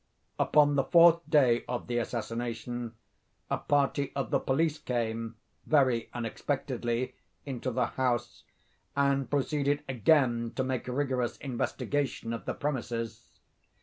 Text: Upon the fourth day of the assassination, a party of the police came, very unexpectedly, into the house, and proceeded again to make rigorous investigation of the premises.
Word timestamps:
Upon 0.39 0.77
the 0.77 0.83
fourth 0.85 1.19
day 1.29 1.63
of 1.67 1.85
the 1.85 1.99
assassination, 1.99 2.95
a 3.51 3.59
party 3.59 4.11
of 4.15 4.31
the 4.31 4.39
police 4.39 4.79
came, 4.79 5.35
very 5.67 6.09
unexpectedly, 6.11 7.13
into 7.45 7.69
the 7.69 7.85
house, 7.85 8.43
and 8.95 9.29
proceeded 9.29 9.83
again 9.87 10.53
to 10.55 10.63
make 10.63 10.87
rigorous 10.87 11.37
investigation 11.37 12.33
of 12.33 12.45
the 12.45 12.55
premises. 12.55 13.27